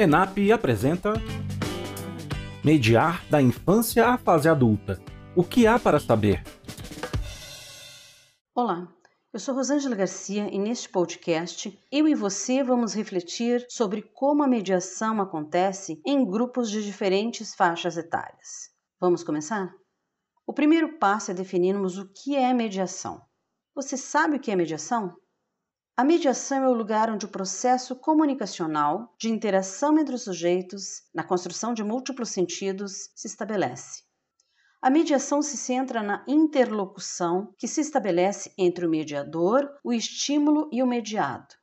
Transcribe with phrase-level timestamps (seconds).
[0.00, 1.14] ENAP apresenta
[2.64, 5.02] Mediar da infância à fase adulta.
[5.34, 6.44] O que há para saber?
[8.54, 8.86] Olá,
[9.32, 14.46] eu sou Rosângela Garcia e neste podcast eu e você vamos refletir sobre como a
[14.46, 18.70] mediação acontece em grupos de diferentes faixas etárias.
[19.00, 19.74] Vamos começar?
[20.46, 23.20] O primeiro passo é definirmos o que é mediação.
[23.74, 25.16] Você sabe o que é mediação?
[25.98, 31.24] A mediação é o lugar onde o processo comunicacional de interação entre os sujeitos, na
[31.24, 34.04] construção de múltiplos sentidos, se estabelece.
[34.80, 40.84] A mediação se centra na interlocução que se estabelece entre o mediador, o estímulo e
[40.84, 41.56] o mediado.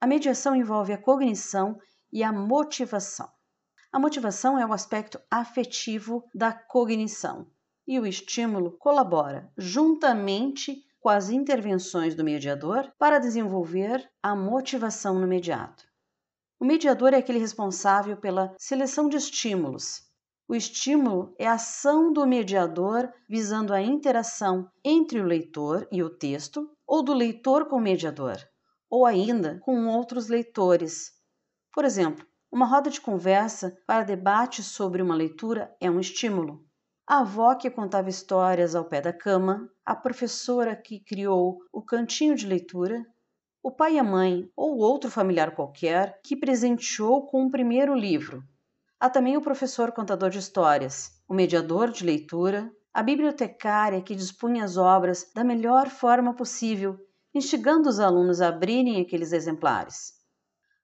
[0.00, 1.78] A mediação envolve a cognição
[2.10, 3.28] e a motivação.
[3.92, 7.46] A motivação é o aspecto afetivo da cognição
[7.86, 15.26] e o estímulo colabora juntamente com as intervenções do mediador para desenvolver a motivação no
[15.28, 15.84] mediado.
[16.58, 20.02] O mediador é aquele responsável pela seleção de estímulos.
[20.48, 26.10] O estímulo é a ação do mediador visando a interação entre o leitor e o
[26.10, 28.38] texto, ou do leitor com o mediador,
[28.90, 31.12] ou ainda com outros leitores.
[31.72, 36.65] Por exemplo, uma roda de conversa para debate sobre uma leitura é um estímulo
[37.08, 42.34] a avó que contava histórias ao pé da cama, a professora que criou o cantinho
[42.34, 43.06] de leitura,
[43.62, 48.42] o pai e a mãe ou outro familiar qualquer que presenteou com o primeiro livro.
[48.98, 54.64] Há também o professor contador de histórias, o mediador de leitura, a bibliotecária que dispunha
[54.64, 56.98] as obras da melhor forma possível,
[57.32, 60.14] instigando os alunos a abrirem aqueles exemplares.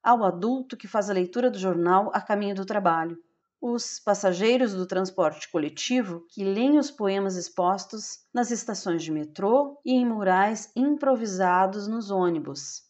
[0.01, 3.19] Há o adulto que faz a leitura do jornal a caminho do trabalho
[3.63, 9.93] os passageiros do transporte coletivo que leem os poemas expostos nas estações de metrô e
[9.93, 12.83] em murais improvisados nos ônibus.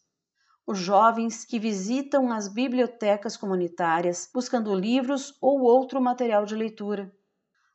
[0.65, 7.13] Os jovens que visitam as bibliotecas comunitárias buscando livros ou outro material de leitura.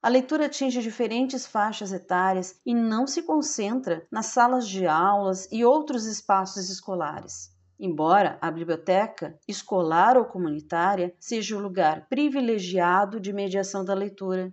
[0.02, 5.64] A leitura atinge diferentes faixas etárias e não se concentra nas salas de aulas e
[5.64, 7.56] outros espaços escolares.
[7.80, 14.52] Embora a biblioteca, escolar ou comunitária, seja o lugar privilegiado de mediação da leitura,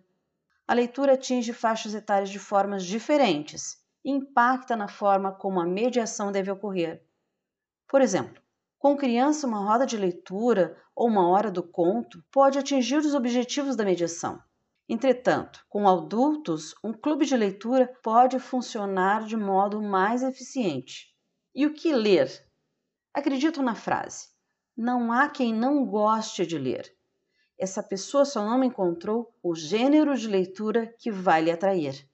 [0.67, 6.31] a leitura atinge faixas etárias de formas diferentes e impacta na forma como a mediação
[6.31, 7.03] deve ocorrer.
[7.87, 8.41] Por exemplo,
[8.77, 13.75] com criança, uma roda de leitura ou uma hora do conto pode atingir os objetivos
[13.75, 14.39] da mediação.
[14.87, 21.11] Entretanto, com adultos, um clube de leitura pode funcionar de modo mais eficiente.
[21.55, 22.44] E o que ler
[23.15, 24.27] Acredito na frase:
[24.75, 26.93] não há quem não goste de ler.
[27.57, 32.05] Essa pessoa só não encontrou o gênero de leitura que vai lhe atrair.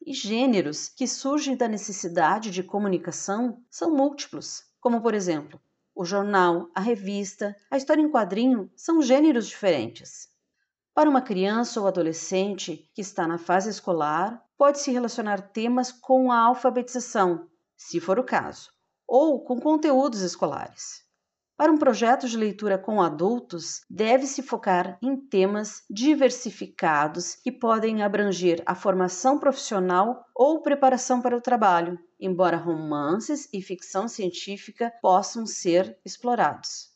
[0.00, 5.60] E gêneros que surgem da necessidade de comunicação são múltiplos, como por exemplo,
[5.94, 10.30] o jornal, a revista, a história em quadrinho são gêneros diferentes.
[10.94, 16.38] Para uma criança ou adolescente que está na fase escolar, pode-se relacionar temas com a
[16.38, 17.46] alfabetização,
[17.76, 18.72] se for o caso,
[19.06, 21.04] ou com conteúdos escolares.
[21.56, 28.60] Para um projeto de leitura com adultos, deve-se focar em temas diversificados que podem abranger
[28.66, 35.96] a formação profissional ou preparação para o trabalho, embora romances e ficção científica possam ser
[36.04, 36.88] explorados.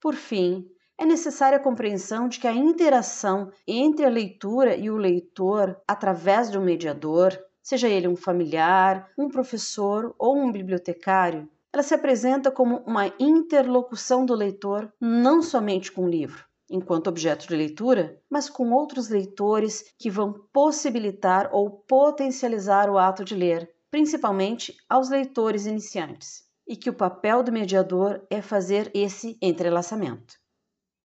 [0.00, 0.68] Por fim,
[0.98, 6.50] é necessária a compreensão de que a interação entre a leitura e o leitor através
[6.58, 12.82] um mediador seja ele um familiar, um professor ou um bibliotecário, ela se apresenta como
[12.86, 18.70] uma interlocução do leitor não somente com o livro, enquanto objeto de leitura, mas com
[18.72, 26.42] outros leitores que vão possibilitar ou potencializar o ato de ler, principalmente aos leitores iniciantes,
[26.66, 30.41] e que o papel do mediador é fazer esse entrelaçamento.